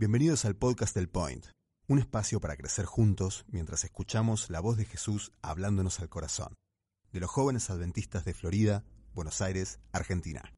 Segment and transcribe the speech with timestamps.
[0.00, 1.44] Bienvenidos al podcast del Point,
[1.86, 6.54] un espacio para crecer juntos mientras escuchamos la voz de Jesús hablándonos al corazón,
[7.12, 8.82] de los jóvenes adventistas de Florida,
[9.12, 10.54] Buenos Aires, Argentina.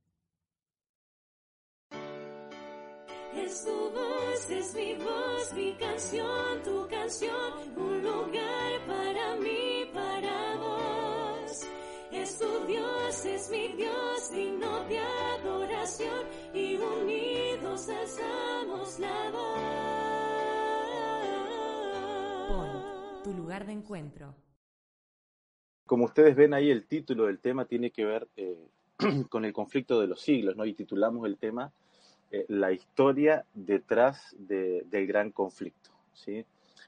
[3.35, 7.75] Es tu voz, es mi voz, mi canción, tu canción,
[12.33, 19.59] Es tu Dios, es mi Dios, digno de adoración, y unidos alzamos la voz.
[23.23, 24.35] Tu lugar de encuentro.
[25.85, 28.67] Como ustedes ven ahí, el título del tema tiene que ver eh,
[29.29, 30.65] con el conflicto de los siglos, ¿no?
[30.65, 31.71] Y titulamos el tema
[32.31, 36.47] eh, La historia detrás de- del gran conflicto, ¿sí?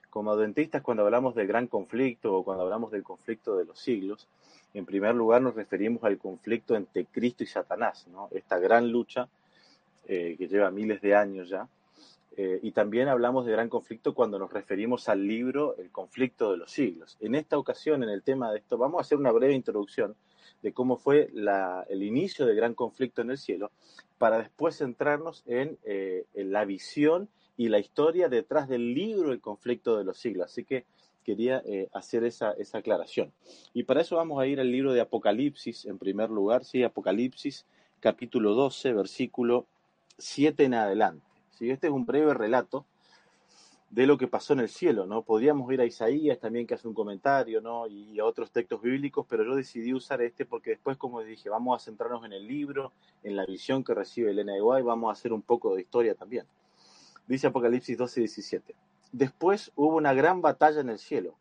[0.08, 4.26] Como adventistas, cuando hablamos del gran conflicto o cuando hablamos del conflicto de los siglos,
[4.74, 8.06] en primer lugar nos referimos al conflicto entre Cristo y Satanás.
[8.32, 9.28] Esta gran lucha
[10.06, 11.68] eh, que lleva miles de años ya.
[12.36, 16.56] Eh, y también hablamos de gran conflicto cuando nos referimos al libro El conflicto de
[16.56, 17.16] los siglos.
[17.20, 20.16] En esta ocasión, en el tema de esto, vamos a hacer una breve introducción
[20.60, 21.30] de cómo fue
[21.88, 23.70] el inicio del gran conflicto en el cielo,
[24.18, 29.40] para después centrarnos en, eh, en la visión y la historia detrás del libro El
[29.40, 30.46] conflicto de los siglos.
[30.46, 30.86] Así que
[31.24, 33.32] quería eh, hacer esa, esa aclaración.
[33.72, 36.82] Y para eso vamos a ir al libro de Apocalipsis en primer lugar, ¿sí?
[36.82, 37.66] Apocalipsis
[38.00, 39.66] capítulo 12, versículo
[40.18, 41.26] 7 en adelante.
[41.58, 41.70] ¿sí?
[41.70, 42.84] Este es un breve relato
[43.90, 45.22] de lo que pasó en el cielo, ¿no?
[45.22, 47.86] Podríamos ir a Isaías también que hace un comentario, ¿no?
[47.86, 51.80] Y a otros textos bíblicos, pero yo decidí usar este porque después, como dije, vamos
[51.80, 55.12] a centrarnos en el libro, en la visión que recibe Elena de Guay, vamos a
[55.12, 56.44] hacer un poco de historia también.
[57.26, 58.74] Dice Apocalipsis 12, 17.
[59.14, 61.36] Después hubo una gran batalla en el cielo.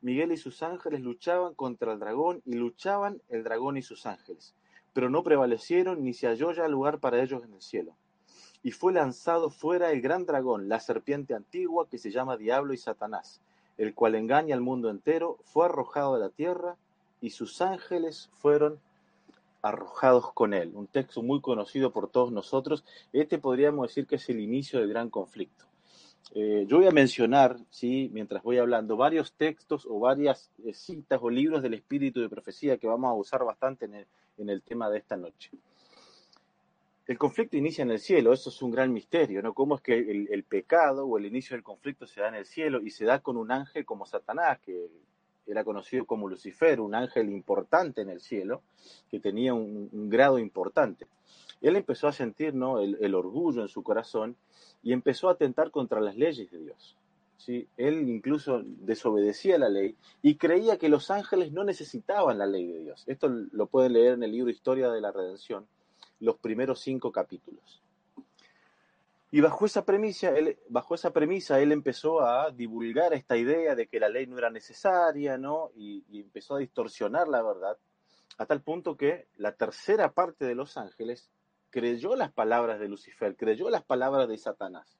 [0.00, 4.56] Miguel y sus ángeles luchaban contra el dragón y luchaban el dragón y sus ángeles,
[4.92, 7.94] pero no prevalecieron ni se halló ya lugar para ellos en el cielo
[8.62, 12.78] y fue lanzado fuera el gran dragón, la serpiente antigua que se llama Diablo y
[12.78, 13.40] Satanás,
[13.76, 16.76] el cual engaña al mundo entero, fue arrojado de la tierra
[17.20, 18.80] y sus ángeles fueron
[19.62, 20.72] arrojados con él.
[20.74, 22.84] Un texto muy conocido por todos nosotros.
[23.12, 25.68] Este podríamos decir que es el inicio del gran conflicto.
[26.34, 28.10] Eh, yo voy a mencionar, ¿sí?
[28.12, 32.76] mientras voy hablando, varios textos o varias eh, citas o libros del espíritu de profecía
[32.76, 35.50] que vamos a usar bastante en el, tema de esta noche.
[37.06, 39.54] El conflicto inicia en el cielo, eso es un gran misterio, ¿no?
[39.54, 42.82] ¿Cómo es que el, pecado o el inicio del conflicto se da en el cielo
[42.82, 44.90] y se da con un ángel como Satanás, que
[45.46, 48.60] era conocido como Lucifer, un ángel importante en el cielo,
[49.10, 51.06] que tenía un, grado importante?
[51.62, 52.80] Él empezó a sentir ¿no?
[52.80, 54.36] el orgullo en su corazón
[54.82, 56.96] y empezó a atentar contra las leyes de Dios.
[57.36, 57.68] ¿sí?
[57.76, 62.80] Él incluso desobedecía la ley y creía que los ángeles no necesitaban la ley de
[62.80, 63.04] Dios.
[63.06, 65.66] Esto lo pueden leer en el libro Historia de la Redención,
[66.20, 67.82] los primeros cinco capítulos.
[69.30, 73.86] Y bajo esa premisa, él, bajo esa premisa, él empezó a divulgar esta idea de
[73.86, 75.70] que la ley no era necesaria, ¿no?
[75.76, 77.76] Y, y empezó a distorsionar la verdad,
[78.38, 81.30] a tal punto que la tercera parte de los ángeles
[81.70, 84.98] creyó las palabras de Lucifer, creyó las palabras de Satanás.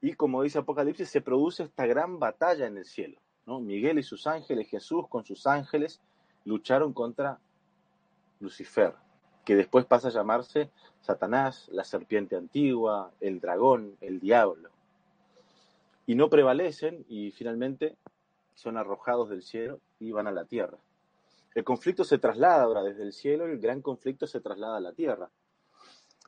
[0.00, 3.60] Y como dice Apocalipsis, se produce esta gran batalla en el cielo, ¿no?
[3.60, 6.00] Miguel y sus ángeles, Jesús con sus ángeles,
[6.44, 7.40] lucharon contra
[8.40, 8.94] Lucifer,
[9.44, 10.70] que después pasa a llamarse
[11.00, 14.70] Satanás, la serpiente antigua, el dragón, el diablo.
[16.06, 17.96] Y no prevalecen y finalmente
[18.54, 20.78] son arrojados del cielo y van a la tierra.
[21.56, 24.80] El conflicto se traslada ahora desde el cielo y el gran conflicto se traslada a
[24.80, 25.30] la tierra.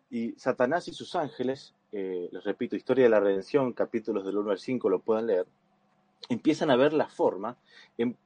[0.08, 4.52] Y Satanás y sus ángeles, eh, les repito, Historia de la Redención, capítulos del 1
[4.52, 5.46] al 5, lo pueden leer,
[6.30, 7.58] empiezan a ver la forma
[7.98, 8.16] en-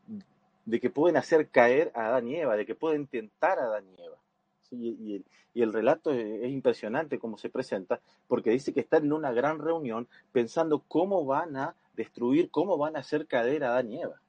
[0.64, 3.84] de que pueden hacer caer a Adán y Eva, de que pueden tentar a Adán
[3.98, 4.18] y Eva.
[4.70, 5.24] Y,
[5.60, 9.58] el, relato es, es impresionante cómo se presenta, porque dice que están en una gran
[9.58, 14.22] reunión pensando cómo van a destruir, cómo van a hacer caer a Adán y Eva.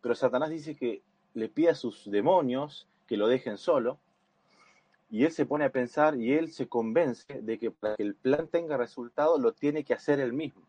[0.00, 1.02] Pero Satanás dice que
[1.34, 3.98] le pide a sus demonios que lo dejen solo,
[5.10, 8.14] y él se pone a pensar y él se convence de que para que el
[8.14, 10.62] plan tenga resultado lo tiene que hacer él mismo.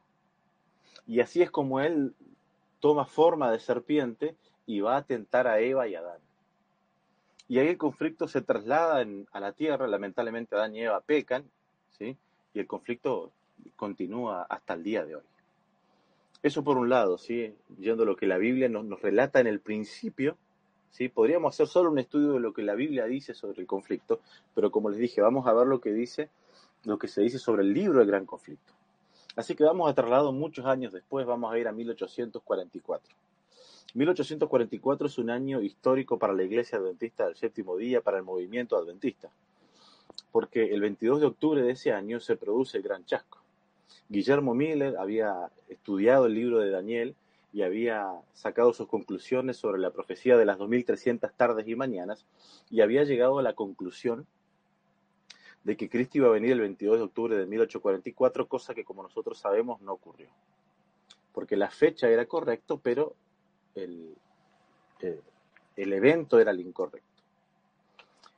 [1.05, 2.13] Y así es como él
[2.79, 4.35] toma forma de serpiente
[4.65, 6.19] y va a tentar a Eva y a Adán.
[7.47, 11.43] Y ahí el conflicto se traslada a la tierra, lamentablemente Adán y Eva pecan,
[11.97, 12.15] ¿sí?
[12.53, 13.31] Y el conflicto
[13.75, 15.23] continúa hasta el día de hoy.
[16.41, 17.53] Eso por un lado, ¿sí?
[17.77, 20.37] Yendo a lo que la Biblia nos, nos relata en el principio,
[20.91, 21.09] ¿sí?
[21.09, 24.21] Podríamos hacer solo un estudio de lo que la Biblia dice sobre el conflicto,
[24.55, 26.29] pero como les dije, vamos a ver lo que dice,
[26.85, 28.73] lo que se dice sobre el libro del gran conflicto.
[29.35, 33.15] Así que vamos a trasladar muchos años después, vamos a ir a 1844.
[33.93, 38.77] 1844 es un año histórico para la Iglesia Adventista del Séptimo Día, para el movimiento
[38.77, 39.29] adventista.
[40.31, 43.39] porque el 22 de octubre de ese año se produce el gran chasco.
[44.09, 47.15] Guillermo Miller había estudiado el libro de Daniel
[47.51, 52.25] y había sacado sus conclusiones sobre la profecía de las 2300 tardes y mañanas
[52.69, 54.27] y había llegado a la conclusión
[55.63, 59.03] de que Cristo iba a venir el 22 de octubre de 1844, cosa que como
[59.03, 60.29] nosotros sabemos no ocurrió.
[61.33, 63.15] Porque la fecha era correcto, pero
[63.75, 64.15] el,
[65.01, 65.21] eh,
[65.75, 67.07] el evento era el incorrecto.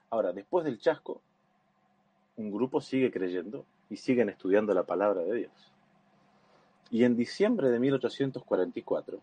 [0.09, 1.21] Ahora, después del chasco,
[2.37, 5.51] un grupo sigue creyendo y siguen estudiando la palabra de Dios.
[6.89, 9.19] Y en diciembre de 1844,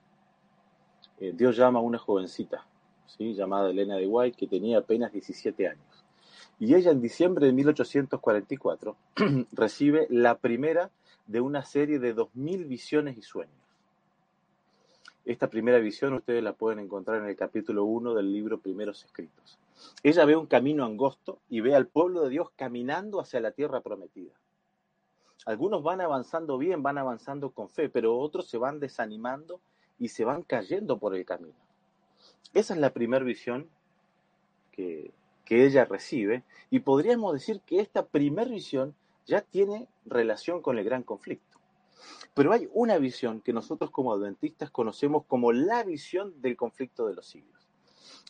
[1.20, 2.66] eh, Dios llama a una jovencita,
[3.18, 6.04] llamada Elena de White, que tenía apenas 17 años.
[6.60, 8.96] Y ella en diciembre de 1844
[9.52, 10.90] recibe la primera
[11.26, 13.54] de una serie de 2.000 visiones y sueños.
[15.24, 19.58] Esta primera visión ustedes la pueden encontrar en el capítulo 1 del libro Primeros Escritos.
[20.02, 23.80] Ella ve un camino angosto y ve al pueblo de Dios caminando hacia la tierra
[23.80, 24.32] prometida.
[25.46, 29.60] Algunos van avanzando bien, van avanzando con fe, pero otros se van desanimando
[29.98, 31.56] y se van cayendo por el camino.
[32.54, 33.68] Esa es la primera visión
[34.72, 35.12] que,
[35.44, 38.94] que ella recibe y podríamos decir que esta primera visión
[39.26, 41.58] ya tiene relación con el gran conflicto.
[42.34, 47.14] Pero hay una visión que nosotros como adventistas conocemos como la visión del conflicto de
[47.14, 47.68] los siglos.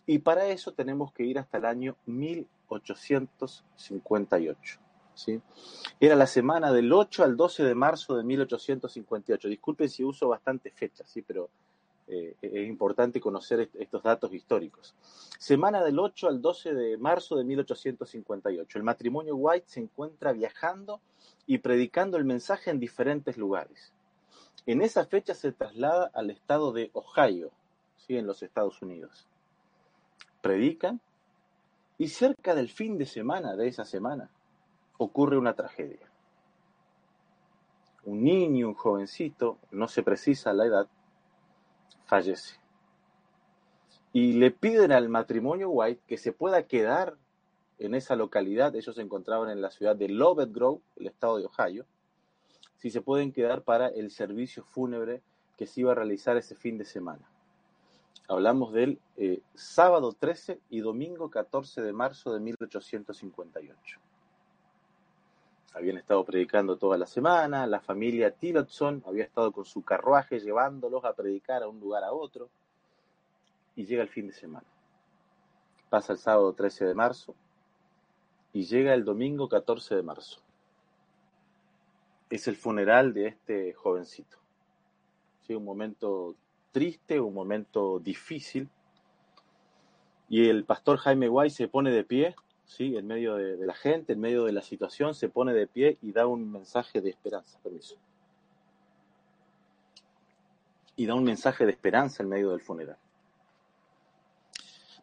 [0.07, 4.88] Y para eso tenemos que ir hasta el año 1858.
[6.01, 9.49] Era la semana del 8 al 12 de marzo de 1858.
[9.49, 11.23] Disculpen si uso bastante fechas, ¿sí?
[11.23, 11.51] pero
[12.07, 14.95] eh, es importante conocer estos datos históricos.
[15.39, 18.79] Semana del 8 al 12 de marzo de 1858.
[18.79, 21.01] El matrimonio White se encuentra viajando
[21.47, 23.93] y predicando el mensaje en diferentes lugares.
[24.67, 27.51] En esa fecha se traslada al estado de Ohio,
[27.97, 28.17] ¿sí?
[28.17, 29.27] en los Estados Unidos.
[30.43, 31.01] Predican
[31.97, 34.31] y cerca del fin de semana de esa semana
[34.99, 36.11] ocurre una tragedia.
[38.05, 40.89] Un niño, un jovencito, no se precisa la edad,
[42.05, 42.59] fallece.
[44.13, 47.17] Y le piden al matrimonio White que se pueda quedar
[47.79, 48.75] en esa localidad.
[48.75, 51.87] Ellos se encontraban en la ciudad de Lovett Grove, el estado de Ohio.
[52.77, 55.23] Si se pueden quedar para el servicio fúnebre
[55.57, 57.29] que se iba a realizar ese fin de semana.
[58.29, 64.01] Hablamos del eh, sábado 13 y domingo 14 de marzo de 1858
[65.75, 71.05] habían estado predicando toda la semana, la familia Tillotson había estado con su carruaje llevándolos
[71.05, 72.49] a predicar a un lugar a otro,
[73.79, 74.67] y llega el fin de semana.
[75.89, 77.37] Pasa el sábado 13 de marzo
[78.53, 80.41] y llega el domingo 14 de marzo.
[82.29, 84.37] Es el funeral de este jovencito.
[85.47, 85.55] ¿Sí?
[85.55, 86.35] Un momento
[86.73, 88.69] triste, un momento difícil.
[90.29, 92.35] Y el pastor Jaime Guay se pone de pie
[92.69, 92.97] ¿sí?
[92.97, 96.13] en medio de, la gente, en medio de la situación, se pone de pie y
[96.13, 97.59] da un mensaje de esperanza.
[97.63, 97.97] Permiso.
[100.95, 102.99] Y da un mensaje de esperanza en medio del funeral.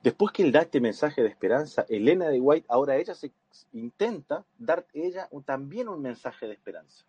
[0.03, 3.31] Después que él da este mensaje de esperanza, Elena de White, ahora ella se
[3.73, 7.05] intenta dar ella también un mensaje de esperanza.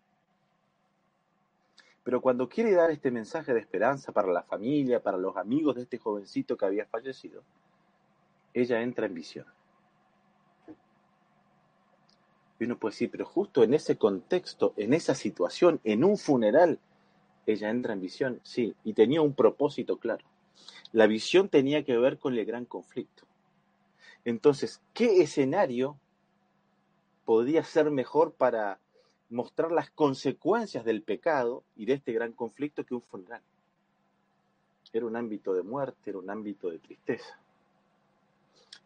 [2.03, 5.83] Pero cuando quiere dar este mensaje de esperanza para la familia, para los amigos de
[5.83, 7.43] este jovencito que había fallecido,
[8.53, 9.56] ella entra en visión.
[12.59, 16.79] Y uno puede decir, pero justo en ese contexto, en esa situación, en un funeral,
[17.45, 20.25] ella entra en visión, sí, y tenía un propósito claro.
[20.91, 23.23] La visión tenía que ver con el gran conflicto.
[24.25, 25.97] Entonces, ¿qué escenario
[27.25, 28.79] podría ser mejor para
[29.29, 33.41] mostrar las consecuencias del pecado y de este gran conflicto que un funeral?
[34.91, 37.39] Era un ámbito de muerte, era un ámbito de tristeza.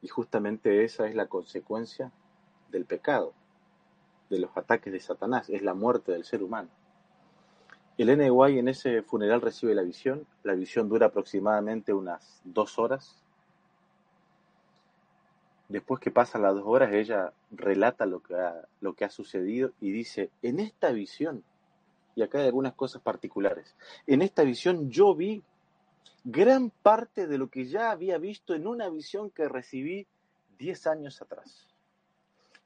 [0.01, 2.11] Y justamente esa es la consecuencia
[2.69, 3.33] del pecado
[4.31, 6.69] de los ataques de Satanás, es la muerte del ser humano.
[7.97, 13.21] El NY en ese funeral recibe la visión, la visión dura aproximadamente unas dos horas.
[15.67, 18.35] Después que pasan las dos horas, ella relata lo que
[18.79, 21.43] lo que ha sucedido y dice, en esta visión,
[22.15, 23.75] y acá hay algunas cosas particulares,
[24.07, 25.43] en esta visión yo vi
[26.23, 30.07] gran parte de lo que ya había visto en una visión que recibí
[30.57, 31.70] diez años atrás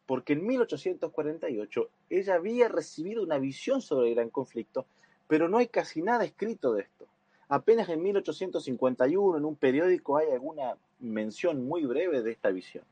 [0.06, 4.86] porque en 1848 ella había recibido una visión sobre el gran conflicto,
[5.28, 7.08] pero no hay casi nada escrito de esto.
[7.48, 12.84] Apenas en 1851 en un periódico hay alguna mención muy breve de esta visión.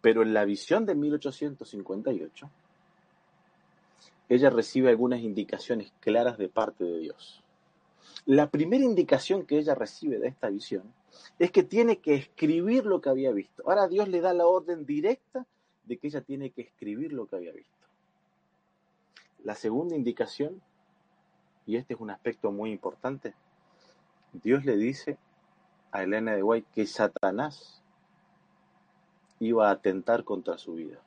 [0.00, 2.50] Pero en la visión de 1858,
[4.28, 7.42] ella recibe algunas indicaciones claras de parte de Dios.
[8.26, 10.92] La primera indicación que ella recibe de esta visión
[11.38, 13.62] es que tiene que escribir lo que había visto.
[13.66, 15.46] Ahora Dios le da la orden directa
[15.86, 17.72] de que ella tiene que escribir lo que había visto.
[19.44, 20.60] La segunda indicación,
[21.66, 23.34] y este es un aspecto muy importante,
[24.32, 25.18] Dios le dice
[25.92, 27.82] a Elena de White que Satanás
[29.38, 30.98] iba a atentar contra su vida.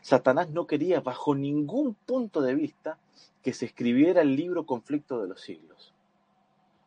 [0.00, 2.98] Satanás no quería bajo ningún punto de vista
[3.42, 5.92] que se escribiera el libro Conflicto de los Siglos.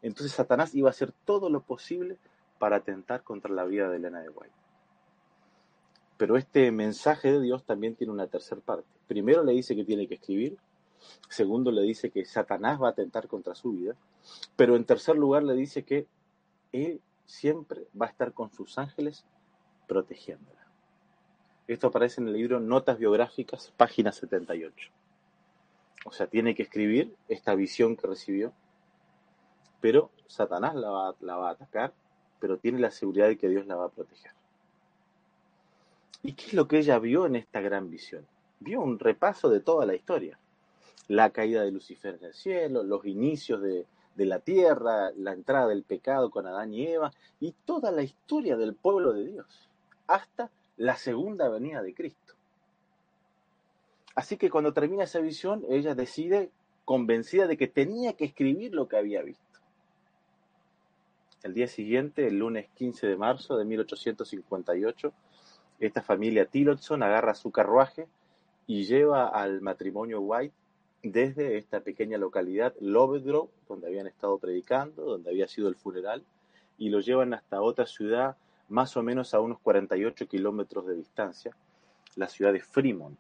[0.02, 2.18] Entonces Satanás iba a hacer todo lo posible
[2.58, 4.67] para atentar contra la vida de Elena de White.
[6.18, 8.90] Pero este mensaje de Dios también tiene una tercera parte.
[9.08, 10.58] Primero le dice que tiene que escribir,
[11.30, 13.96] segundo le dice que Satanás va a atentar contra su vida,
[14.56, 16.08] pero en tercer lugar le dice que
[16.72, 19.26] él siempre va a estar con sus ángeles
[19.88, 20.68] protegiéndola.
[21.68, 24.90] Esto aparece en el libro Notas Biográficas, página 78.
[26.06, 28.54] O sea, tiene que escribir esta visión que recibió,
[29.82, 31.94] pero Satanás la va, la va a atacar,
[32.40, 34.37] pero tiene la seguridad de que Dios la va a proteger.
[36.24, 38.26] ¿Y qué es lo que ella vio en esta gran visión?
[38.60, 40.40] Vio un repaso de toda la historia.
[41.08, 43.86] La caída de Lucifer en el cielo, los inicios de,
[44.18, 48.58] de la tierra, la entrada del pecado con Adán y Eva y toda la historia
[48.58, 49.70] del pueblo de Dios,
[50.08, 52.34] hasta la segunda venida de Cristo.
[54.16, 56.50] Así que cuando termina esa visión, ella decide,
[56.84, 59.44] convencida de que tenía que escribir lo que había visto.
[61.44, 65.14] El día siguiente, el lunes 15 de marzo de 1858,
[65.80, 68.08] esta familia Tillotson agarra su carruaje
[68.66, 70.56] y lleva al matrimonio White
[71.04, 76.24] desde esta pequeña localidad, Lovedgrove, donde habían estado predicando, donde había sido el funeral,
[76.78, 78.36] y lo llevan hasta otra ciudad
[78.70, 81.56] más o menos a unos 48 kilómetros de distancia,
[82.16, 83.20] la ciudad de Fremont,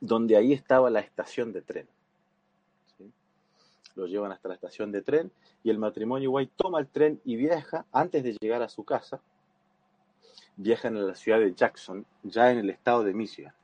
[0.00, 1.88] donde ahí estaba la estación de tren.
[3.94, 5.30] Lo llevan hasta la estación de tren
[5.62, 9.20] y el matrimonio White toma el tren y viaja antes de llegar a su casa
[10.62, 13.54] viajan a la ciudad de Jackson, ya en el estado de Michigan.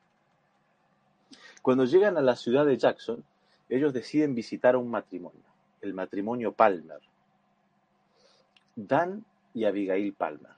[1.61, 3.23] Cuando llegan a la ciudad de Jackson,
[3.69, 5.45] ellos deciden visitar a un matrimonio,
[5.83, 7.01] el matrimonio Palmer.
[8.75, 10.53] Dan y Abigail Palmer.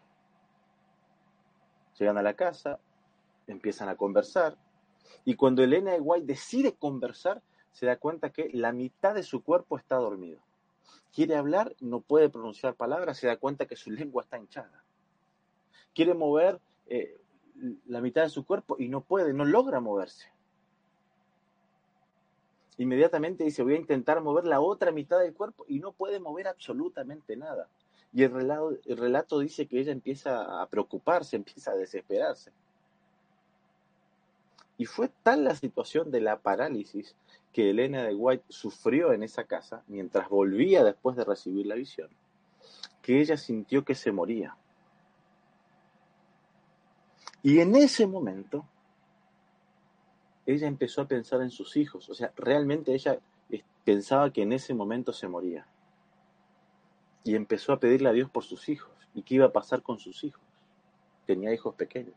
[1.98, 2.78] Llegan a la casa,
[3.48, 4.56] empiezan a conversar,
[5.24, 7.42] y cuando Elena de White decide conversar,
[7.72, 10.40] se da cuenta que la mitad de su cuerpo está dormido.
[11.12, 14.84] Quiere hablar, no puede pronunciar palabras, se da cuenta que su lengua está hinchada
[15.98, 17.20] quiere mover eh,
[17.86, 20.28] la mitad de su cuerpo y no puede, no logra moverse.
[22.76, 26.46] Inmediatamente dice, voy a intentar mover la otra mitad del cuerpo y no puede mover
[26.46, 27.66] absolutamente nada.
[28.12, 32.52] Y el relato, el relato dice que ella empieza a preocuparse, empieza a desesperarse.
[34.76, 37.16] Y fue tal la situación de la parálisis
[37.52, 42.08] que Elena de White sufrió en esa casa mientras volvía después de recibir la visión,
[43.02, 44.56] que ella sintió que se moría.
[47.42, 48.66] Y en ese momento,
[50.46, 52.08] ella empezó a pensar en sus hijos.
[52.08, 53.18] O sea, realmente ella
[53.84, 55.66] pensaba que en ese momento se moría.
[57.24, 58.90] Y empezó a pedirle a Dios por sus hijos.
[59.14, 60.42] ¿Y qué iba a pasar con sus hijos?
[61.26, 62.14] Tenía hijos pequeños.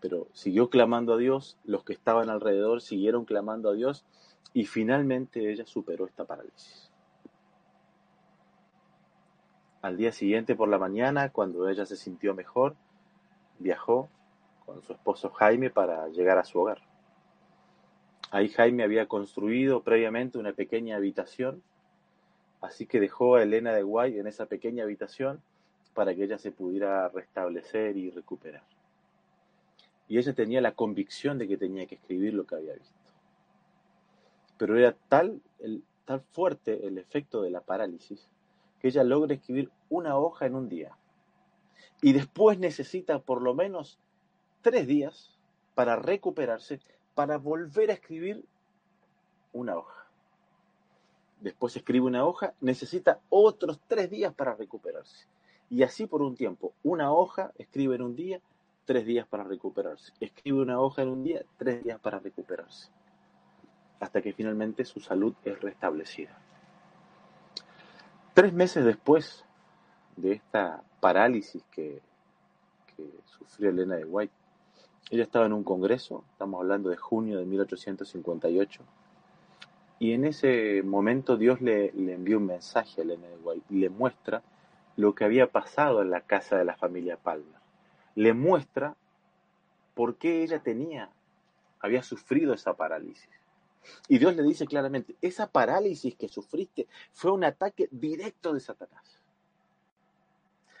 [0.00, 4.04] Pero siguió clamando a Dios, los que estaban alrededor siguieron clamando a Dios
[4.52, 6.85] y finalmente ella superó esta parálisis.
[9.82, 12.74] Al día siguiente por la mañana, cuando ella se sintió mejor,
[13.58, 14.08] viajó
[14.64, 16.82] con su esposo Jaime para llegar a su hogar.
[18.30, 21.62] Ahí Jaime había construido previamente una pequeña habitación,
[22.60, 25.40] así que dejó a Elena de Guay en esa pequeña habitación
[25.94, 28.64] para que ella se pudiera restablecer y recuperar.
[30.08, 32.94] Y ella tenía la convicción de que tenía que escribir lo que había visto.
[34.58, 38.28] Pero era tal, el, tal fuerte el efecto de la parálisis
[38.80, 40.96] que ella logre escribir una hoja en un día.
[42.02, 43.98] Y después necesita por lo menos
[44.62, 45.38] tres días
[45.74, 46.80] para recuperarse,
[47.14, 48.44] para volver a escribir
[49.52, 50.06] una hoja.
[51.40, 55.26] Después escribe una hoja, necesita otros tres días para recuperarse.
[55.68, 56.72] Y así por un tiempo.
[56.82, 58.40] Una hoja escribe en un día,
[58.84, 60.12] tres días para recuperarse.
[60.20, 62.90] Escribe una hoja en un día, tres días para recuperarse.
[64.00, 66.45] Hasta que finalmente su salud es restablecida.
[68.36, 69.46] Tres meses después
[70.18, 72.02] de esta parálisis que,
[73.24, 74.34] sufrió Elena de White,
[75.10, 78.82] ella estaba en un congreso, estamos hablando de junio de 1858,
[80.00, 83.78] y en ese momento Dios le, le envió un mensaje a Elena de White y
[83.78, 84.42] le muestra
[84.96, 87.58] lo que había pasado en la casa de la familia Palmer.
[88.16, 88.96] Le muestra
[89.94, 91.08] por qué ella tenía,
[91.80, 93.30] había sufrido esa parálisis.
[94.08, 99.22] Y Dios le dice claramente, esa parálisis que sufriste fue un ataque directo de Satanás.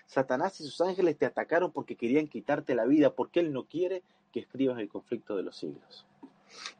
[0.06, 4.02] Satanás y sus ángeles te atacaron porque querían quitarte la vida, porque Él no quiere
[4.32, 6.06] que escribas el conflicto de los siglos.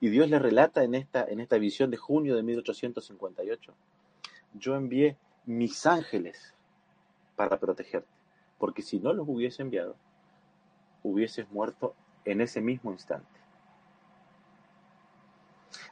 [0.00, 3.74] Y Dios le relata en esta, en esta visión de junio de 1858,
[4.54, 6.54] yo envié mis ángeles
[7.34, 8.08] para protegerte,
[8.58, 9.96] porque si no los hubiese enviado,
[11.02, 13.26] hubieses muerto en ese mismo instante.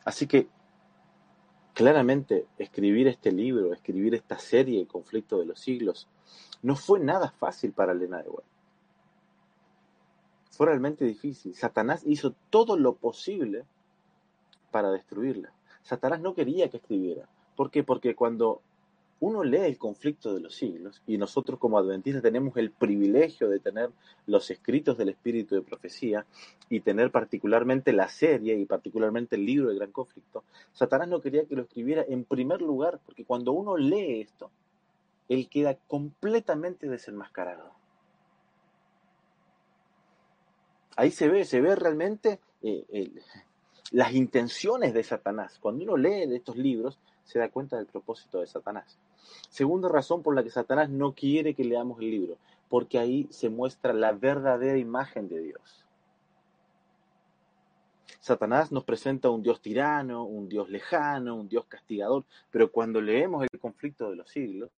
[0.04, 0.48] Así que
[1.72, 6.08] claramente escribir este libro, escribir esta serie, El conflicto de los siglos,
[6.62, 8.44] no fue nada fácil para Elena de.
[10.50, 11.54] Fue realmente difícil.
[11.54, 13.64] Satanás hizo todo lo posible
[14.70, 15.52] para destruirla.
[15.82, 17.28] Satanás no quería que escribiera.
[17.56, 17.82] ¿Por qué?
[17.82, 18.62] Porque cuando
[19.20, 23.60] uno lee el conflicto de los siglos, y nosotros como adventistas tenemos el privilegio de
[23.60, 23.90] tener
[24.26, 26.26] los escritos del espíritu de profecía
[26.68, 31.46] y tener particularmente la serie y particularmente el libro del gran conflicto, Satanás no quería
[31.46, 34.50] que lo escribiera en primer lugar, porque cuando uno lee esto,
[35.28, 37.72] él queda completamente desenmascarado.
[40.96, 43.10] Ahí se ve, se ve realmente eh,
[43.90, 45.58] las intenciones de Satanás.
[45.60, 48.98] Cuando uno lee estos libros, se da cuenta del propósito de Satanás.
[49.48, 52.36] Segunda razón por la que Satanás no quiere que leamos el libro,
[52.68, 55.84] porque ahí se muestra la verdadera imagen de Dios.
[58.20, 63.44] Satanás nos presenta un Dios tirano, un Dios lejano, un Dios castigador, pero cuando leemos
[63.44, 64.70] el conflicto de los siglos,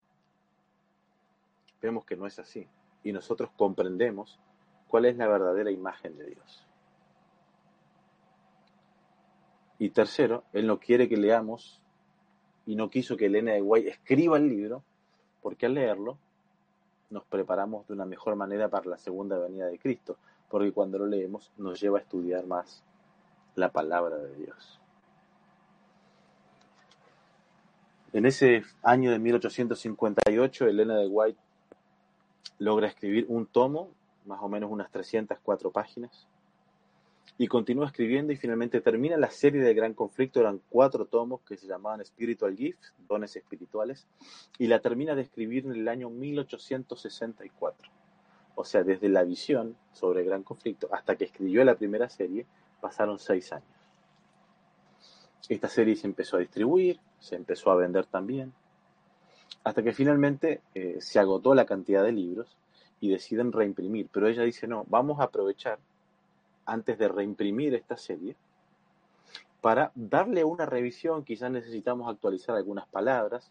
[1.81, 2.67] vemos que no es así
[3.05, 4.41] y nosotros comprendemos
[4.89, 6.66] cuál es la verdadera imagen de Dios.
[9.79, 11.83] Y tercero, Él no quiere que leamos
[12.67, 14.83] y no quiso que Elena de Guay escriba el libro,
[15.43, 16.19] porque al leerlo
[17.11, 20.17] nos preparamos de una mejor manera para la segunda venida de Cristo,
[20.49, 22.83] porque cuando lo leemos nos lleva a estudiar más
[23.55, 24.81] la palabra de Dios.
[28.13, 31.39] En ese año de 1858, Elena de White
[32.59, 33.91] logra escribir un tomo,
[34.25, 36.27] más o menos unas 304 páginas,
[37.39, 40.41] y continúa escribiendo y finalmente termina la serie de Gran Conflicto.
[40.41, 44.07] Eran cuatro tomos que se llamaban Spiritual Gifts, dones espirituales,
[44.59, 47.91] y la termina de escribir en el año 1864.
[48.55, 52.47] O sea, desde la visión sobre el Gran Conflicto hasta que escribió la primera serie,
[52.81, 53.69] pasaron seis años.
[55.49, 58.53] Esta serie se empezó a distribuir, se empezó a vender también,
[59.63, 62.57] hasta que finalmente eh, se agotó la cantidad de libros
[63.01, 64.09] y deciden reimprimir.
[64.11, 65.79] Pero ella dice, no, vamos a aprovechar
[66.67, 68.37] antes de reimprimir esta serie,
[69.61, 73.51] para darle una revisión, quizás necesitamos actualizar algunas palabras,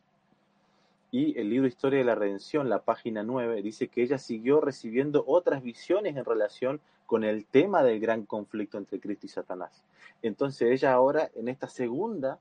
[1.12, 5.24] y el libro Historia de la Redención, la página 9, dice que ella siguió recibiendo
[5.28, 9.84] otras visiones en relación con el tema del gran conflicto entre Cristo y Satanás.
[10.22, 12.40] Entonces ella ahora, en esta segunda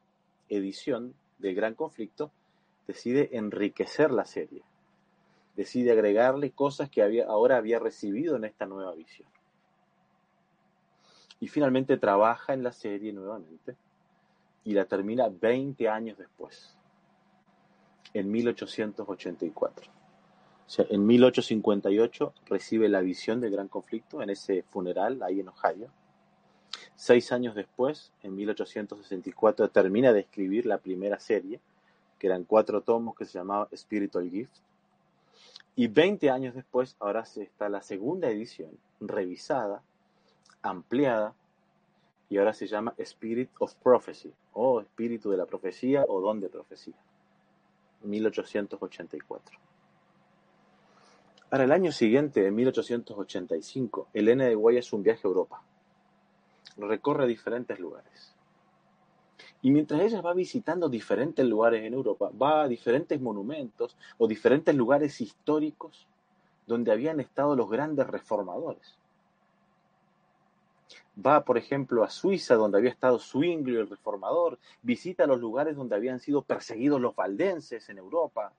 [0.49, 2.31] edición del gran conflicto,
[2.87, 4.63] decide enriquecer la serie,
[5.57, 9.29] decide agregarle cosas que había, ahora había recibido en esta nueva visión
[11.45, 13.77] y finalmente trabaja en la serie nuevamente
[14.65, 16.75] y la termina 20 años después,
[18.15, 19.93] en 1884.
[20.67, 25.49] O sea, en 1858 recibe la visión del gran conflicto en ese funeral ahí en
[25.49, 25.91] Ohio.
[26.97, 31.61] Seis años después, en 1864, termina de escribir la primera serie,
[32.19, 34.57] que eran cuatro tomos que se llamaba Spiritual Gift.
[35.77, 39.83] Y 20 años después, ahora está la segunda edición, revisada,
[40.65, 41.35] ampliada
[42.29, 46.49] y ahora se llama Spirit of Prophecy o Espíritu de la Profecía o Don de
[46.49, 46.95] Profecía.
[48.03, 49.59] 1884.
[51.51, 55.63] Ahora, el año siguiente, en 1885, Elena de Guay hace un viaje a Europa.
[56.77, 58.35] Recorre diferentes lugares.
[59.63, 64.75] Y mientras ella va visitando diferentes lugares en Europa, va a diferentes monumentos o diferentes
[64.75, 66.07] lugares históricos
[66.67, 68.99] donde habían estado los grandes reformadores.
[71.17, 74.59] Va, por ejemplo, a Suiza, donde había estado Zwingli, el reformador.
[74.83, 78.53] Visita los lugares donde habían sido perseguidos los valdenses en Europa.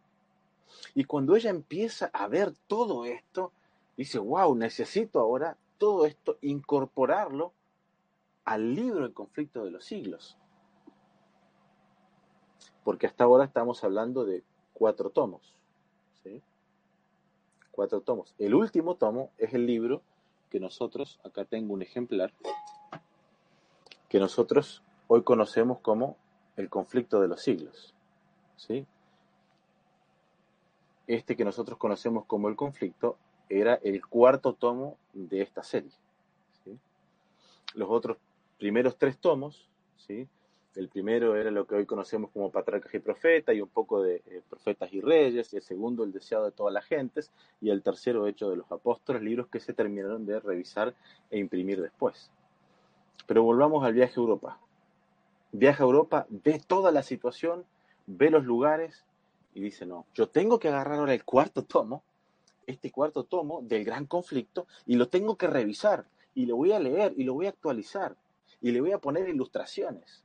[0.94, 3.52] Y cuando ella empieza a ver todo esto,
[3.98, 7.52] dice, wow, necesito ahora todo esto incorporarlo
[8.46, 10.38] al libro El conflicto de los siglos.
[12.84, 15.58] Porque hasta ahora estamos hablando de cuatro tomos.
[16.24, 16.42] ¿sí?
[17.72, 18.34] Cuatro tomos.
[18.38, 20.02] El último tomo es el libro
[20.56, 22.32] que nosotros, acá tengo un ejemplar,
[24.08, 26.16] que nosotros hoy conocemos como
[26.56, 27.94] el conflicto de los siglos.
[28.56, 28.86] ¿sí?
[31.08, 33.18] Este que nosotros conocemos como el conflicto
[33.50, 35.92] era el cuarto tomo de esta serie.
[37.74, 38.16] Los otros
[38.58, 39.68] primeros tres tomos
[40.08, 40.26] ¿sí?
[40.76, 44.22] El primero era lo que hoy conocemos como patriarcas y profetas y un poco de
[44.26, 47.82] eh, profetas y reyes, y el segundo el deseado de todas las gentes, y el
[47.82, 50.94] tercero hecho de los apóstoles, libros que se terminaron de revisar
[51.32, 52.30] e imprimir después.
[53.26, 54.60] Pero volvamos al viaje a Europa.
[55.54, 57.64] Viaja a Europa, ve toda la situación,
[58.06, 59.06] ve los lugares
[59.54, 62.04] y dice, no, yo tengo que agarrar ahora el cuarto tomo,
[62.68, 66.80] este cuarto tomo del gran conflicto, y lo tengo que revisar, y lo voy a
[66.82, 68.18] leer, y lo voy a actualizar,
[68.60, 70.25] y le voy a poner ilustraciones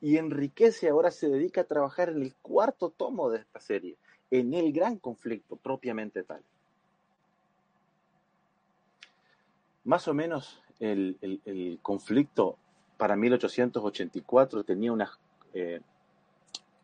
[0.00, 3.96] y enriquece ahora se dedica a trabajar en el cuarto tomo de esta serie,
[4.30, 6.42] en el gran conflicto propiamente tal.
[9.84, 12.56] Más o menos el, conflicto
[12.96, 15.10] para 1884 tenía unas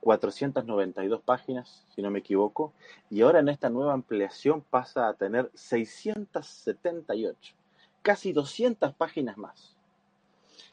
[0.00, 2.72] 492 eh, páginas, si no me equivoco,
[3.10, 7.54] y ahora en esta nueva ampliación pasa a tener 678,
[8.02, 9.75] casi 200 páginas más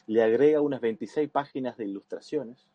[0.07, 2.67] le agrega unas 26 páginas de ilustraciones,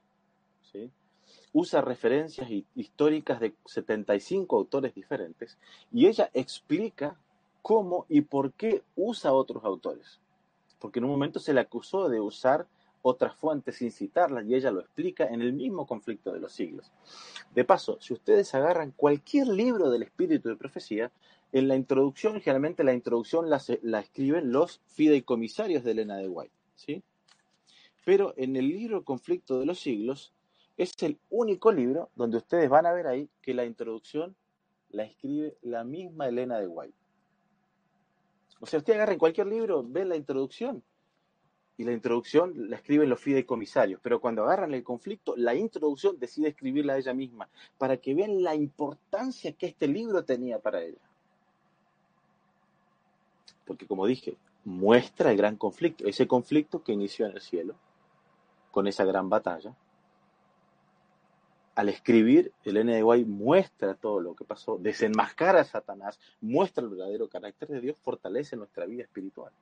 [1.53, 5.59] usa referencias históricas de 75 autores diferentes
[5.93, 7.17] y ella explica
[7.63, 10.21] cómo y por qué usa otros autores.
[10.79, 12.67] Porque en un momento se le acusó de usar
[13.03, 16.91] otras fuentes sin citarlas y ella lo explica en el mismo conflicto de los siglos.
[17.55, 21.11] De paso, si ustedes agarran cualquier libro del espíritu de profecía,
[21.51, 26.55] en la introducción, generalmente la introducción la, la escriben los fideicomisarios de Elena de White.
[26.75, 27.03] ¿sí?
[28.05, 30.33] Pero en el libro Conflicto de los Siglos
[30.77, 34.37] es el único libro donde ustedes van a ver ahí que la introducción
[34.91, 36.95] la escribe la misma Elena de White.
[38.61, 40.83] O sea, usted agarra en cualquier libro, ve la introducción
[41.77, 46.49] y la introducción la escriben los fideicomisarios, pero cuando agarran el conflicto, la introducción decide
[46.49, 50.99] escribirla ella misma, para que vean la importancia que este libro tenía para ella.
[53.65, 57.77] Porque como dije, muestra el gran conflicto, ese conflicto que inició en el cielo,
[58.71, 59.75] con esa gran batalla.
[61.75, 67.29] Al escribir, el NDY muestra todo lo que pasó, desenmascara a Satanás, muestra el verdadero
[67.29, 69.53] carácter de Dios, fortalece nuestra vida espiritual.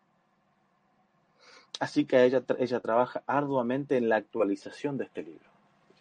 [1.78, 5.50] Así que ella, ella trabaja arduamente en la actualización de este libro.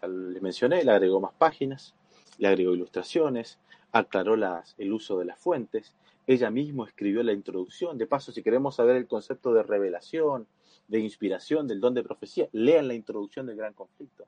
[0.02, 1.94] Ya les mencioné, le agregó más páginas,
[2.38, 3.60] le agregó ilustraciones,
[3.92, 4.36] aclaró
[4.78, 5.94] el uso de las fuentes,
[6.28, 7.98] ella misma escribió la introducción.
[7.98, 10.48] De paso, si queremos saber el concepto de revelación,
[10.88, 14.26] de inspiración, del don de profecía, lean la introducción del gran conflicto.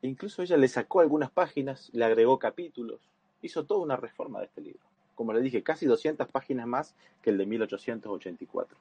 [0.00, 3.00] E incluso ella le sacó algunas páginas, le agregó capítulos,
[3.40, 4.82] hizo toda una reforma de este libro.
[5.14, 8.76] Como le dije, casi 200 páginas más que el de 1884.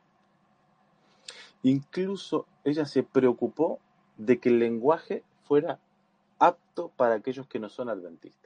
[1.63, 3.79] Incluso ella se preocupó
[4.17, 5.79] de que el lenguaje fuera
[6.39, 8.40] apto para aquellos que no son adventistas.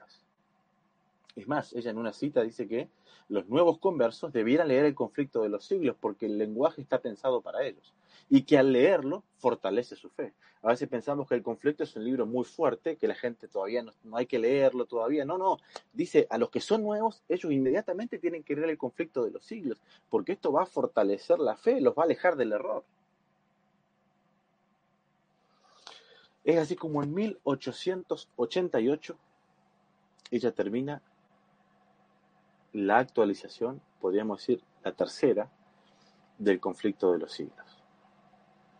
[1.35, 2.89] Es más, ella en una cita dice que
[3.27, 7.41] los nuevos conversos debieran leer el conflicto de los siglos porque el lenguaje está pensado
[7.41, 7.93] para ellos
[8.29, 10.33] y que al leerlo fortalece su fe.
[10.61, 13.83] A veces pensamos que el conflicto es un libro muy fuerte, que la gente todavía
[13.83, 15.25] no, hay que leerlo todavía.
[15.25, 15.57] No, no.
[15.93, 19.45] Dice, a los que son nuevos, ellos inmediatamente tienen que leer el conflicto de los
[19.45, 22.83] siglos, porque esto va a fortalecer la fe, los va a alejar del error.
[26.43, 29.17] Es así como en 1888
[30.31, 31.01] ella termina
[32.75, 35.49] la actualización, podríamos decir la tercera,
[36.37, 37.65] del conflicto de los siglos.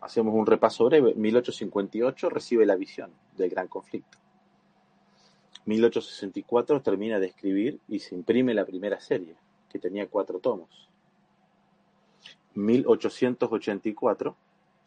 [0.02, 1.14] Hacemos un repaso breve.
[1.14, 4.18] 1858 recibe la visión del gran conflicto.
[5.64, 9.34] 1864 termina de escribir y se imprime la primera serie,
[9.70, 10.90] que tenía cuatro tomos.
[12.54, 14.36] 1884,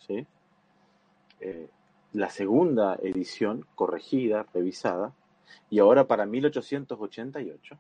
[0.06, 0.28] ¿sí?
[1.40, 1.68] Eh,
[2.14, 5.14] la segunda edición corregida, revisada,
[5.72, 7.80] y ahora para 1888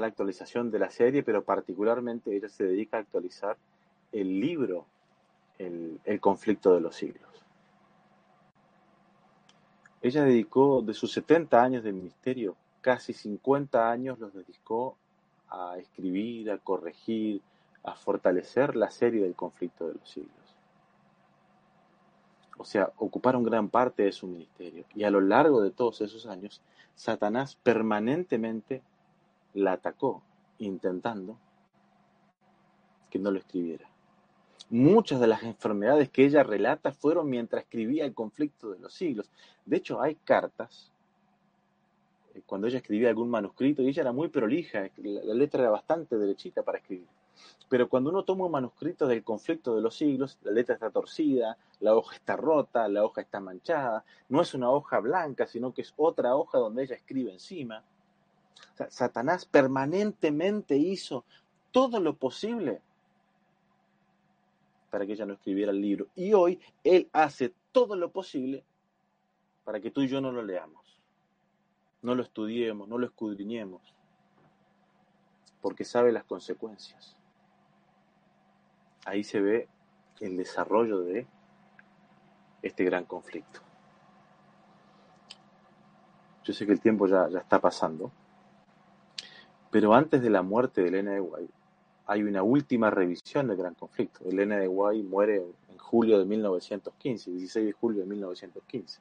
[0.00, 3.56] la actualización de la serie, pero particularmente ella se dedica a actualizar
[4.12, 4.86] el libro
[5.58, 7.30] El, conflicto de los siglos.
[10.00, 14.96] Ella dedicó de sus 70 años de ministerio, casi 50 años los dedicó
[15.48, 17.40] a escribir, a corregir,
[17.84, 20.56] a fortalecer la serie del conflicto de los siglos.
[22.58, 24.84] O sea, ocuparon gran parte de su ministerio.
[24.94, 26.60] Y a lo largo de todos esos años,
[26.94, 28.82] Satanás permanentemente
[29.54, 30.22] la atacó
[30.58, 31.36] intentando
[33.10, 33.88] que no lo escribiera.
[34.70, 39.30] Muchas de las enfermedades que ella relata fueron mientras escribía el conflicto de los siglos.
[39.66, 40.90] De hecho, hay cartas,
[42.34, 46.16] eh, cuando ella escribía algún manuscrito, y ella era muy prolija, la letra era bastante
[46.16, 47.08] derechita para escribir.
[47.68, 51.56] Pero cuando uno toma un manuscrito del conflicto de los siglos, la letra está torcida,
[51.80, 55.82] la hoja está rota, la hoja está manchada, no es una hoja blanca, sino que
[55.82, 57.82] es otra hoja donde ella escribe encima.
[58.88, 61.24] Satanás permanentemente hizo
[61.70, 62.80] todo lo posible
[64.90, 66.08] para que ella no escribiera el libro.
[66.14, 68.64] Y hoy Él hace todo lo posible
[69.64, 71.00] para que tú y yo no lo leamos,
[72.02, 73.80] no lo estudiemos, no lo escudriñemos,
[75.60, 77.16] porque sabe las consecuencias.
[79.06, 79.68] Ahí se ve
[80.20, 81.26] el desarrollo de
[82.60, 83.60] este gran conflicto.
[86.44, 88.10] Yo sé que el tiempo ya, ya está pasando,
[89.72, 91.48] pero antes de la muerte de Elena de Guay,
[92.06, 94.22] hay una última revisión del gran conflicto.
[94.28, 95.36] Elena de Guay muere
[95.70, 99.00] en julio de 1915, 16 de julio de 1915.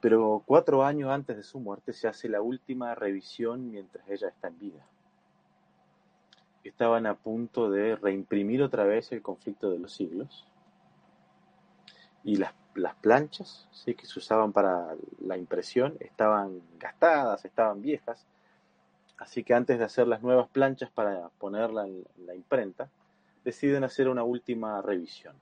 [0.00, 4.48] Pero cuatro años antes de su muerte se hace la última revisión mientras ella está
[4.48, 4.84] en vida.
[6.64, 10.48] Estaban a punto de reimprimir otra vez el conflicto de los siglos
[12.24, 13.94] y las, las planchas ¿sí?
[13.94, 18.26] que se usaban para la impresión estaban gastadas, estaban viejas,
[19.20, 22.88] así que antes de hacer las nuevas planchas para ponerla en la imprenta,
[23.44, 25.34] deciden hacer una última revisión.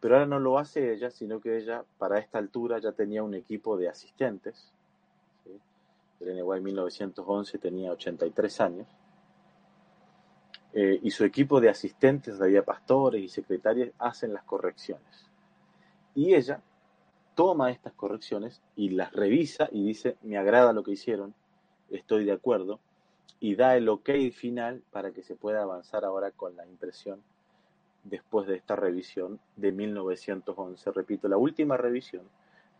[0.00, 3.34] Pero ahora no lo hace ella, sino que ella para esta altura ya tenía un
[3.34, 4.70] equipo de asistentes.
[5.44, 5.58] ¿sí?
[6.20, 8.86] El NY 1911 tenía 83 años.
[10.74, 15.26] Eh, y su equipo de asistentes, había pastores y secretarias, hacen las correcciones.
[16.14, 16.60] Y ella
[17.34, 21.34] toma estas correcciones y las revisa y dice, me agrada lo que hicieron,
[21.90, 22.80] estoy de acuerdo,
[23.40, 27.22] y da el ok final para que se pueda avanzar ahora con la impresión
[28.04, 30.92] después de esta revisión de 1911.
[30.92, 32.22] Repito, la última revisión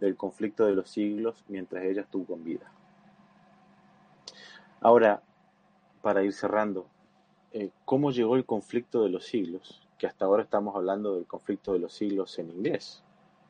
[0.01, 2.71] del conflicto de los siglos mientras ella estuvo con vida.
[4.81, 5.23] Ahora,
[6.03, 6.87] para ir cerrando,
[7.53, 9.83] eh, ¿cómo llegó el conflicto de los siglos?
[9.99, 13.03] Que hasta ahora estamos hablando del conflicto de los siglos en inglés.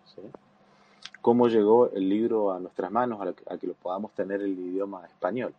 [0.07, 0.23] ¿sí?
[1.21, 5.05] ¿Cómo llegó el libro a nuestras manos, a, que, lo podamos tener en el idioma
[5.07, 5.55] español?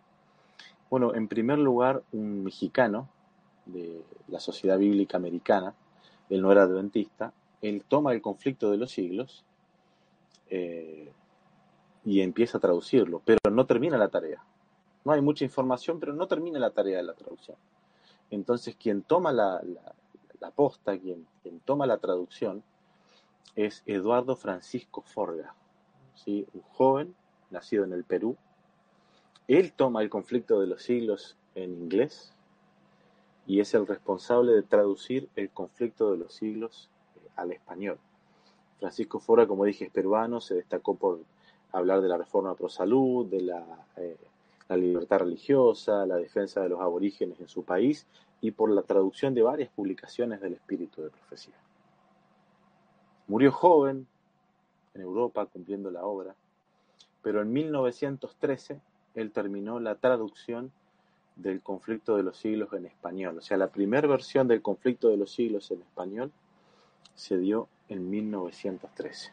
[0.89, 3.07] Bueno, en primer lugar, un mexicano
[3.65, 5.73] de la Sociedad Bíblica Americana,
[6.29, 9.43] él no era adventista, él toma el conflicto de los siglos
[10.49, 11.11] eh,
[12.05, 14.41] y empieza a traducirlo, pero no termina la tarea.
[15.05, 17.57] No hay mucha información, pero no termina la tarea de la traducción.
[18.31, 19.61] Entonces, quien toma la,
[20.39, 21.25] la, posta, quien,
[21.65, 22.63] toma la traducción,
[23.55, 25.53] es Eduardo Francisco Forga,
[26.15, 26.47] ¿sí?
[26.53, 27.15] un joven
[27.49, 28.37] nacido en el Perú.
[29.47, 32.33] Él toma el conflicto de los siglos en inglés
[33.47, 37.97] y es el responsable de traducir el conflicto de los siglos eh, al español.
[38.79, 41.19] Francisco Fora, como dije, es peruano, se destacó por
[41.71, 44.17] hablar de la reforma pro salud, de la, eh,
[44.69, 48.05] la libertad religiosa, la defensa de los aborígenes en su país
[48.39, 51.55] y por la traducción de varias publicaciones del espíritu de profecía.
[53.29, 54.07] Murió joven
[54.95, 56.35] en Europa cumpliendo la obra,
[57.21, 58.81] pero en 1913
[59.13, 60.71] él terminó la traducción
[61.35, 63.37] del conflicto de los siglos en español.
[63.37, 66.31] O sea, la primera versión del conflicto de los siglos en español
[67.13, 69.31] se dio en 1913.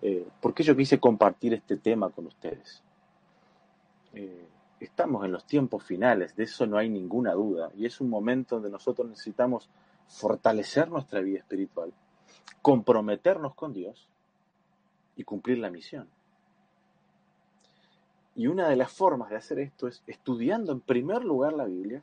[0.00, 2.82] Eh, ¿Por qué yo quise compartir este tema con ustedes?
[4.14, 4.46] Eh,
[4.80, 8.56] estamos en los tiempos finales, de eso no hay ninguna duda, y es un momento
[8.56, 9.68] donde nosotros necesitamos
[10.08, 11.92] fortalecer nuestra vida espiritual,
[12.62, 14.08] comprometernos con Dios
[15.16, 16.08] y cumplir la misión.
[18.34, 22.02] Y una de las formas de hacer esto es estudiando en primer lugar la Biblia,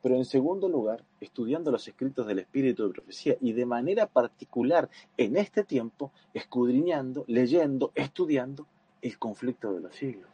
[0.00, 4.88] pero en segundo lugar estudiando los escritos del Espíritu de Profecía y de manera particular
[5.16, 8.66] en este tiempo escudriñando, leyendo, estudiando
[9.00, 10.31] el conflicto de los siglos.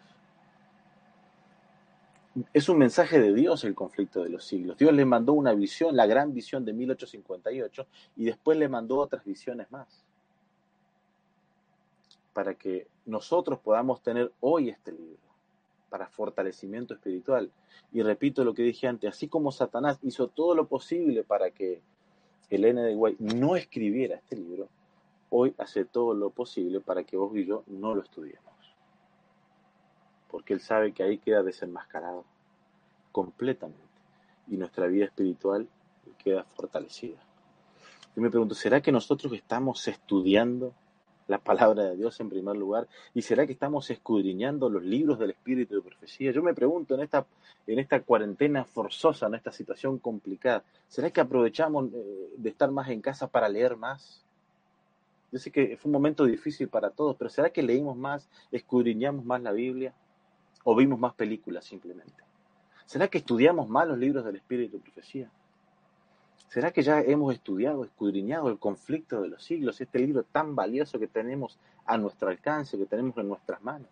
[2.53, 4.77] Es un mensaje de Dios el conflicto de los siglos.
[4.77, 9.25] Dios le mandó una visión, la gran visión de 1858, y después le mandó otras
[9.25, 10.05] visiones más.
[12.33, 15.29] Para que nosotros podamos tener hoy este libro
[15.89, 17.51] para fortalecimiento espiritual.
[17.93, 21.81] Y repito lo que dije antes, así como Satanás hizo todo lo posible para que
[22.51, 24.69] Elena de White no escribiera este libro,
[25.31, 28.53] hoy hace todo lo posible para que vos y yo no lo estudiemos.
[30.31, 32.25] Porque él sabe que ahí queda desenmascarado
[33.13, 33.83] completamente
[34.49, 35.69] y nuestra vida espiritual
[36.19, 37.19] queda fortalecida.
[38.15, 40.75] Yo me pregunto, ¿será que nosotros estamos estudiando
[41.29, 42.89] la palabra de Dios en primer lugar?
[43.15, 46.33] ¿Y será que estamos escudriñando los libros del Espíritu de Profecía?
[46.33, 47.27] Yo me pregunto en esta,
[47.67, 52.89] en esta cuarentena forzosa, en esta situación complicada, ¿será que aprovechamos eh, de estar más
[52.89, 54.25] en casa para leer más?
[55.31, 59.25] Yo sé que fue un momento difícil para todos, pero ¿será que leímos más, escudriñamos
[59.25, 59.93] más la Biblia
[60.71, 62.23] o vimos más películas simplemente?
[62.85, 65.31] ¿Será que estudiamos más los libros del Espíritu de Profecía?
[66.49, 70.99] ¿Será que ya hemos estudiado, escudriñado el conflicto de los siglos, este libro tan valioso
[70.99, 73.89] que tenemos a nuestro alcance, que tenemos en nuestras manos?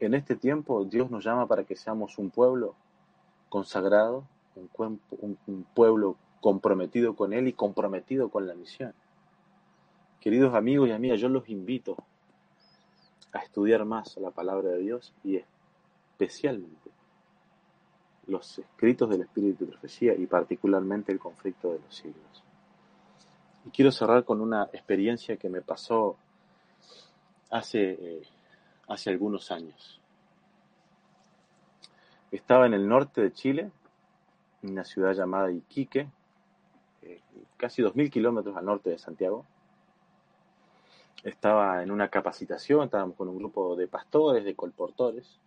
[0.00, 2.74] En este tiempo Dios nos llama para que seamos un pueblo
[3.50, 4.98] consagrado un,
[5.46, 8.94] un pueblo comprometido con Él y comprometido con la misión.
[10.20, 12.02] Queridos amigos y amigas, yo los invito
[13.32, 16.90] a estudiar más la palabra de Dios y especialmente
[18.26, 22.44] los escritos del Espíritu de Profecía y particularmente el conflicto de los siglos.
[23.64, 26.16] Y quiero cerrar con una experiencia que me pasó
[27.50, 28.22] hace, eh,
[28.88, 30.00] hace algunos años.
[32.30, 33.70] Estaba en el norte de Chile,
[34.62, 36.08] en una ciudad llamada Iquique,
[37.02, 37.20] eh,
[37.56, 39.44] casi 2.000 kilómetros al norte de Santiago.
[41.24, 45.38] Estaba en una capacitación, estábamos con un grupo de pastores, de colportores,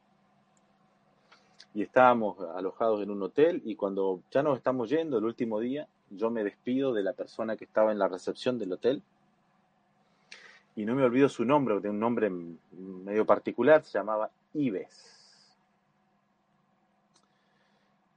[1.75, 5.87] y estábamos alojados en un hotel y cuando ya nos estamos yendo el último día,
[6.09, 9.03] yo me despido de la persona que estaba en la recepción del hotel
[10.77, 15.11] y no me olvido su nombre, de un nombre medio particular, se llamaba Ives.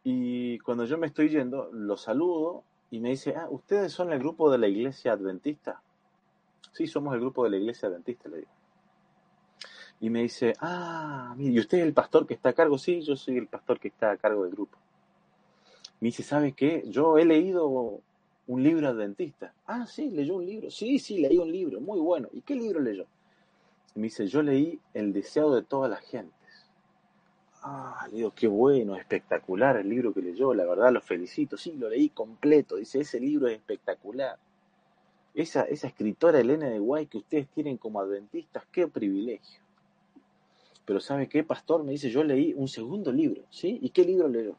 [0.05, 4.21] Y cuando yo me estoy yendo, lo saludo y me dice, ah, ¿ustedes son el
[4.21, 5.83] grupo de la iglesia adventista?
[6.73, 8.51] Sí, somos el grupo de la iglesia adventista, le digo
[10.01, 12.79] y me dice, ah, mire, ¿y usted es el pastor que está a cargo?
[12.79, 14.79] Sí, yo soy el pastor que está a cargo del grupo.
[16.01, 16.85] Me dice, ¿sabe qué?
[16.87, 18.01] Yo he leído
[18.47, 19.53] un libro adventista.
[19.67, 20.71] Ah, sí, leyó un libro.
[20.71, 22.29] Sí, sí, leí un libro, muy bueno.
[22.33, 23.07] ¿Y qué libro leyó?
[23.95, 26.37] me dice, yo leí El deseo de todas las gentes.
[27.63, 31.57] Ah, le digo, qué bueno, espectacular el libro que leyó, la verdad lo felicito.
[31.57, 32.77] Sí, lo leí completo.
[32.77, 34.39] Dice, ese libro es espectacular.
[35.35, 39.61] Esa, esa escritora Elena de Guay que ustedes tienen como adventistas, qué privilegio.
[40.85, 41.85] Pero ¿sabe qué, pastor?
[41.85, 43.79] Me dice, yo leí un segundo libro, ¿sí?
[43.83, 44.57] ¿Y qué libro leyó?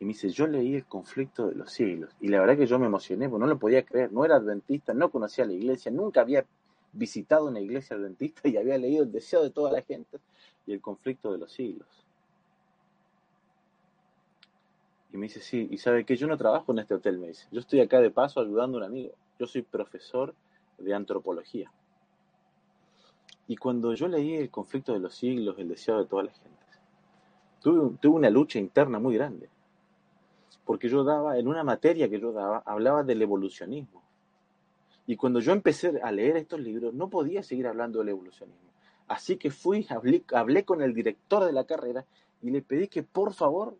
[0.00, 2.10] Y me dice, yo leí El conflicto de los siglos.
[2.20, 4.10] Y la verdad que yo me emocioné, porque no lo podía creer.
[4.10, 6.44] No era adventista, no conocía la iglesia, nunca había
[6.92, 10.18] visitado una iglesia adventista y había leído El deseo de toda la gente
[10.66, 12.01] y El conflicto de los siglos.
[15.12, 16.16] Y me dice, sí, y sabe qué?
[16.16, 17.46] yo no trabajo en este hotel, me dice.
[17.52, 19.12] Yo estoy acá de paso ayudando a un amigo.
[19.38, 20.34] Yo soy profesor
[20.78, 21.70] de antropología.
[23.46, 26.80] Y cuando yo leí El conflicto de los siglos, El deseo de todas las gentes,
[27.60, 29.50] tuve, tuve una lucha interna muy grande.
[30.64, 34.02] Porque yo daba, en una materia que yo daba, hablaba del evolucionismo.
[35.06, 38.70] Y cuando yo empecé a leer estos libros, no podía seguir hablando del evolucionismo.
[39.08, 42.06] Así que fui, hablé, hablé con el director de la carrera
[42.40, 43.76] y le pedí que por favor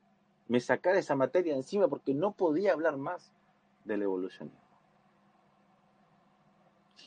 [0.53, 3.33] me sacara esa materia encima porque no podía hablar más
[3.87, 4.61] del evolucionismo.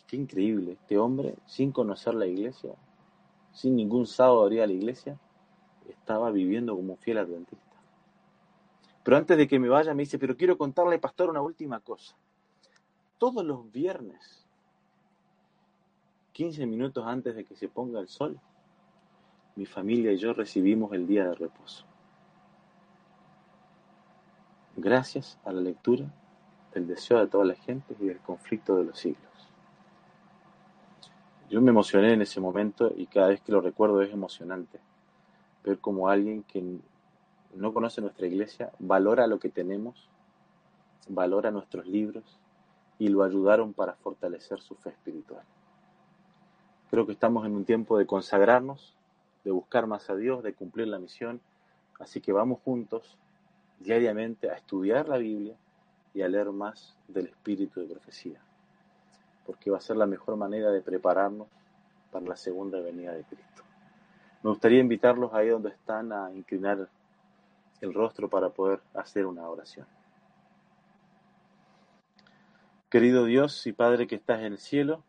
[0.07, 2.73] Qué increíble, este hombre, sin conocer la iglesia,
[3.53, 5.19] sin ningún sábado abrir a la iglesia,
[5.87, 7.77] estaba viviendo como un fiel adventista.
[9.03, 12.15] Pero antes de que me vaya, me dice, pero quiero contarle, pastor, una última cosa.
[13.19, 14.43] Todos los viernes,
[16.31, 18.39] 15 minutos antes de que se ponga el sol,
[19.55, 21.85] mi familia y yo recibimos el día de reposo.
[24.77, 26.05] Gracias a la lectura
[26.73, 29.31] del deseo de toda la gente y del conflicto de los siglos.
[31.49, 34.81] Yo me emocioné en ese momento y cada vez que lo recuerdo es emocionante.
[35.63, 36.61] Ver como alguien que
[37.53, 40.09] no conoce nuestra iglesia valora lo que tenemos,
[41.07, 42.37] valora nuestros libros
[42.99, 45.45] y lo ayudaron para fortalecer su fe espiritual.
[46.89, 48.93] Creo que estamos en un tiempo de consagrarnos,
[49.45, 51.39] de buscar más a Dios, de cumplir la misión,
[51.97, 53.17] así que vamos juntos
[53.85, 55.55] diariamente a estudiar la Biblia
[56.13, 58.41] y a leer más del espíritu de profecía
[59.45, 61.47] porque va a ser la mejor manera de prepararnos
[62.11, 63.63] para la segunda venida de Cristo.
[64.41, 66.89] Me gustaría invitarlos ahí donde están a inclinar
[67.81, 69.87] el rostro para poder hacer una oración.
[72.89, 75.03] Querido Dios y Padre que estás en el cielo,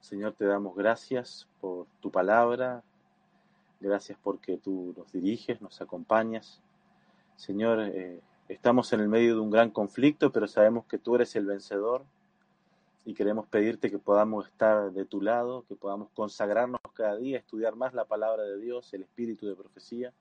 [0.00, 2.82] Señor, te damos gracias por tu palabra,
[3.80, 6.62] gracias porque tú nos diriges, nos acompañas.
[7.38, 11.36] Señor, eh, estamos en el medio de un gran conflicto, pero sabemos que tú eres
[11.36, 12.02] el vencedor
[13.04, 17.76] y queremos pedirte que podamos estar de tu lado, que podamos consagrarnos cada día, estudiar
[17.76, 20.12] más la palabra de Dios, el espíritu de profecía,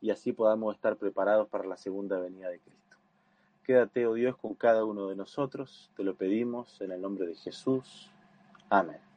[0.00, 2.96] y así podamos estar preparados para la segunda venida de Cristo.
[3.64, 7.34] Quédate, oh Dios, con cada uno de nosotros, te lo pedimos en el nombre de
[7.34, 8.10] Jesús.
[8.70, 9.11] Amén.